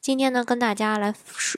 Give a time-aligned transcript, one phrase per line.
[0.00, 1.14] 今天呢，跟大家来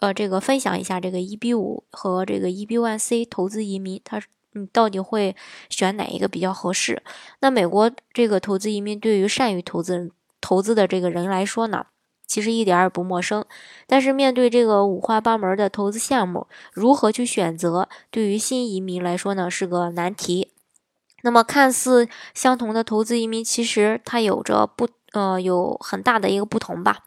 [0.00, 4.20] 呃这个分享一下这个 EB 五和这个 EB One C 投资移民，它
[4.54, 5.36] 嗯到底会
[5.70, 7.00] 选哪一个比较合适？
[7.38, 10.10] 那美国这个投资移民对于善于投资
[10.40, 11.86] 投资的这个人来说呢？
[12.26, 13.44] 其实一点也不陌生，
[13.86, 20.50] 但是面对这个五花八门的投资项目，如何去选择，对于新移民来说呢是个难题。
[21.22, 26.98] 那么看似相同的投资移民，其实它有着不呃有很大的一个不同吧。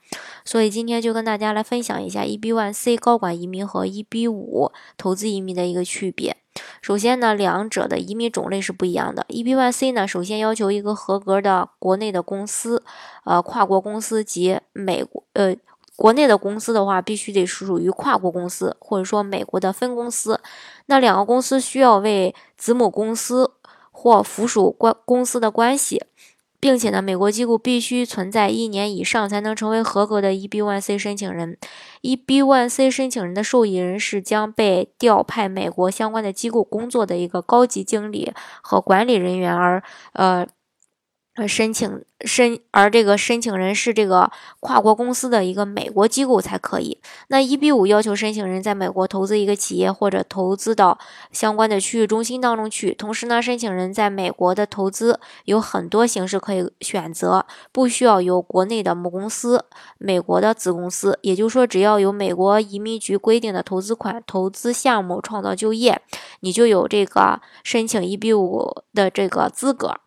[0.43, 6.37] 所以今天就跟大家来分享一下 EB One C 高管移民和 EB 五投资移民的一个区别。
[6.81, 9.23] 首先呢，两者的移民种类是不一样的。
[9.29, 12.83] EB1C 呢，首先要求一个合格的国内的公司，
[13.25, 15.55] 呃，跨国公司及美国，呃，
[15.95, 20.39] 国内的公司的话，必须得是属于跨国公司，或者说美国的分公司。
[20.87, 23.51] 那两个公司需要为子母公司
[23.91, 26.01] 或附属关公司的关系。
[26.67, 31.57] 并且呢，美国机构必须存在一年以上才能成为合格的 EB1C 申请人。
[32.01, 40.45] EB1C 申请人的受益人是将被调派美国相关的机构工作的一个高级经理和管理人员，而呃。
[41.37, 46.99] 呃，申请申，而这个申请人是这个跨国公司的一个美国机构才可以。
[47.27, 50.97] 那 EB 五要求申请人在美国投资一个企业或者投资到
[51.31, 52.91] 相关的区域中心当中去。
[52.91, 59.63] 同时呢，申请人在美国的投资有很多形式可以选择，不需要有国内的母公司、
[59.99, 61.19] 美国的子公司。
[61.21, 66.01] 也就是说，只要有美国移民局规定的投资款、投资项目创造就业，
[66.39, 69.99] 你就有这个申请 EB 五的这个资格。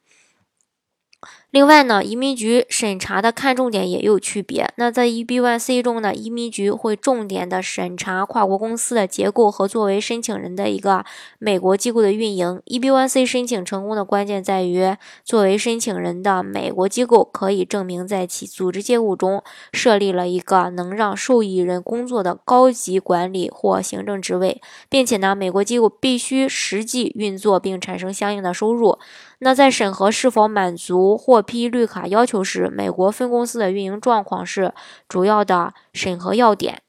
[1.50, 4.72] 另外呢，移民局审查的看重点也有区别。
[4.76, 11.04] 那在 EB1C 中呢，移民局会重点的审查跨国公司的结构和作为申请人的一个
[11.40, 12.62] 美国机构的运营。
[12.66, 14.94] EB1C 申请成功的关键在于，
[15.24, 29.00] 作为申请人的美国机构可以证明在其组织结构中设立了一个能让受益人工作的高级管理或行政职位，并且呢，美国机构必须实际运作并产生相应的收入。
[29.42, 34.72] 那在审核是否满足或批绿卡要求时，美国分公司的运营状况是
[35.08, 36.82] 主要的审核要点。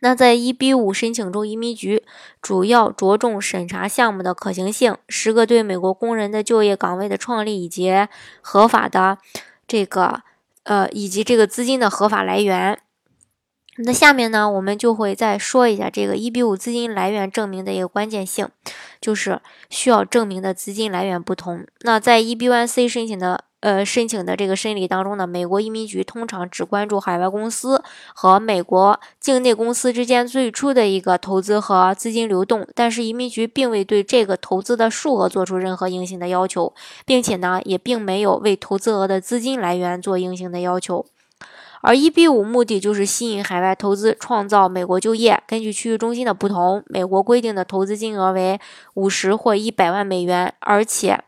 [0.00, 2.02] 那在 EB 五申请中，移民局
[2.40, 7.92] 主要着重审查项目的可行性，十个对美国工人的就业岗位的创立以及
[8.40, 9.18] 合法的
[9.68, 10.22] 这个
[10.64, 12.80] 呃以及这个资金的合法来源。
[13.78, 18.46] 那下面呢，我们就会再说一下这个一比五资金来源证明的一个关键性，
[19.00, 19.40] 就是
[19.70, 21.66] 需要证明的资金来源不同。
[21.80, 27.82] 那在 EB One C 申请的呃申请的这个审理当中呢，美国移民局通常只关注海外公司
[28.14, 36.74] 和美国境内公司之间最初的一个投资和资金流动，但是移民局并未对这个投资的数额做出任何硬性的要求，
[37.06, 41.06] 并且呢，也并没有为投资额的资金来源做硬性的要求。
[41.82, 45.42] 而 EB 五目的就是吸引海外投资，创造美国就业。
[45.46, 48.60] 根据区域中心的不同，美国规定的投资金额为
[48.94, 51.20] 五十或一百万美元，而且，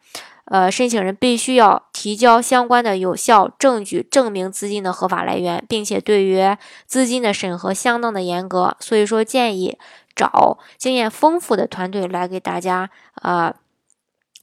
[0.45, 8.77] 呃，申请人必须要提交相关的有效证据证明资金的合法来源，并且对于资金的审核相当的严格。
[8.79, 9.77] 所以说，建议
[10.15, 12.89] 找经验丰富的团队来给大家，
[13.23, 13.53] 呃，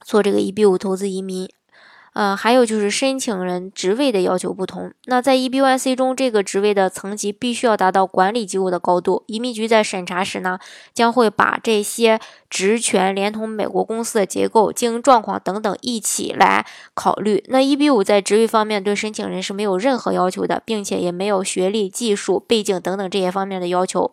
[0.04, 1.48] 做这个 EB 五投资移民。
[2.14, 4.92] 呃，还有就是申请人职位的要求不同。
[5.06, 9.24] 那在 EB1C 中，这个职位的层级必须要达到管理机构的高度。
[9.26, 10.58] 移民局在审查时呢，
[10.92, 17.42] 将会把这些职权连同美国公司的结构、经营状况等等一起来考虑。
[17.48, 24.12] 那 EB5 在职位方面对申请人是没有任何要求的，并且也没有学历、技术背景等等这些方面的要求。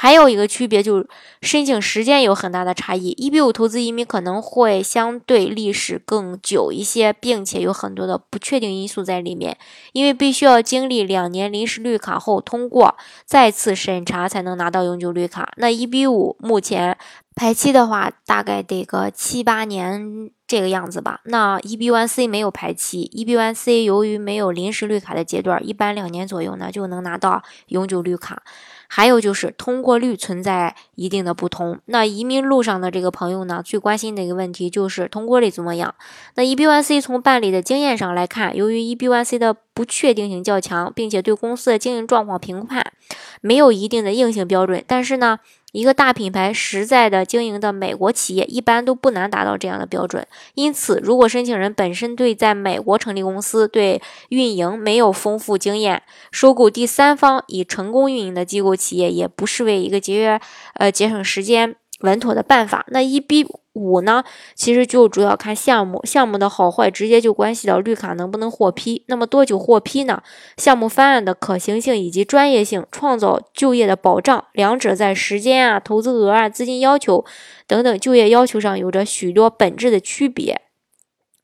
[0.00, 1.08] 还有一个区别就是
[1.42, 3.12] 申请时间有很大的差异。
[3.16, 9.58] EB 五投资移民可能会相对历史更久一些，并且有很多的不确定因素在里面，
[9.92, 15.52] 因为必须要经历两年临时绿卡后通过再次审查才能拿到永久绿卡。
[15.56, 16.96] 那 EB 五目前
[17.34, 21.20] 排期的话，大概得个七八年这个样子吧。
[21.24, 28.44] 那 EB one C 没有排期，EB one C 由于没有临时绿卡的阶段，一般两年左右呢就能拿到永久绿卡。
[28.88, 31.78] 还有就是通过率存在一定的不同。
[31.84, 35.94] 那移民路上的这个朋友呢，最关心的一个问题就是通过率怎么样？
[36.34, 42.92] 那 EB1C 从办理的经验上来看，由于 EB1C 的不确定性较强，并且对公司的经营状况评判
[43.40, 45.38] 没有一定的硬性标准，但是呢，
[45.72, 50.26] 一个大品牌实在的经营的美国企业，一般都不难达到这样的标准。
[50.54, 54.00] 因此，如果申请人本身对在美国成立公司、对
[54.30, 60.40] 运营没有丰富经验，收购第三方已成功运营的机构企业，也不失为一个节约
[60.74, 62.86] 呃节省时间稳妥的办法。
[62.88, 63.46] 那 E B。
[63.78, 69.04] 五呢，其实就主要看项目，项目的好坏直接就关系到绿卡能不能获批。
[69.06, 70.22] 那么多久获批呢？
[70.56, 77.24] 项目方案的可行性以及专业性，创造就业的保障，两者在时间啊、投资额啊、资金要求
[77.66, 80.60] 等等就业要求上有着许多本质的区别。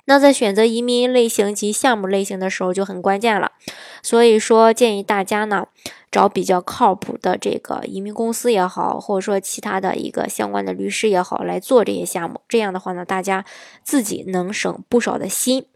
[0.06, 3.52] 那在选择移民类型及项目类型的时候就很关键了。
[4.02, 5.66] 所以说，建议大家呢。
[6.14, 12.40] 找比较靠谱的这个移民公司也好，或者说其他的一个相关的律师也好来做这些项目。
[12.48, 13.44] 这样的话呢，大家
[13.82, 15.66] 自己能省不少的心，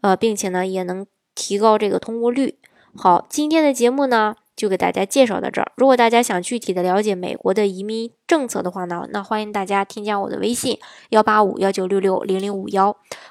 [0.00, 1.06] 呃，并且呢也能
[1.36, 2.58] 提高这个通过率。
[2.96, 4.34] 好，今天的节目呢。
[4.58, 5.70] 就给大家介绍到这儿。
[5.76, 10.76] 如果大家想具体的了解美国的移民政策的话呢，那欢迎大家添加我的微信
[11.10, 12.96] 幺八五幺九六六零零五幺，